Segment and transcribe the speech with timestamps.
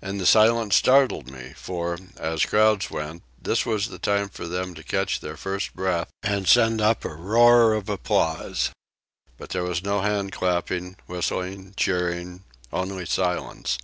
[0.00, 4.72] And the silence startled me, for, as crowds went, this was the time for them
[4.74, 8.70] to catch their first breath and send up a roar of applause.
[9.36, 12.42] But there was no hand clapping, whistling, cheering
[12.72, 13.76] only silence.